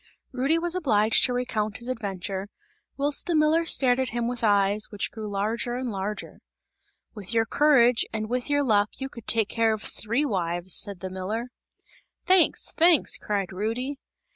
Rudy 0.31 0.57
was 0.57 0.73
obliged 0.73 1.23
to 1.25 1.33
recount 1.33 1.77
his 1.77 1.87
adventure, 1.87 2.49
whilst 2.97 3.27
the 3.27 3.35
miller 3.35 3.65
stared 3.65 3.99
at 3.99 4.09
him 4.09 4.27
with 4.27 4.43
eyes, 4.43 4.87
which 4.89 5.11
grew 5.11 5.29
larger 5.29 5.75
and 5.75 5.91
larger. 5.91 6.39
"With 7.13 7.33
your 7.35 7.45
courage 7.45 8.03
and 8.11 8.27
with 8.27 8.49
your 8.49 8.63
luck 8.63 8.89
you 8.97 9.09
could 9.09 9.27
take 9.27 9.49
care 9.49 9.73
of 9.73 9.83
three 9.83 10.25
wives!" 10.25 10.73
said 10.75 11.01
the 11.01 11.11
miller. 11.11 11.49
"Thanks! 12.25 12.71
Thanks!" 12.71 13.15
cried 13.15 13.51
Rudy. 13.53 13.99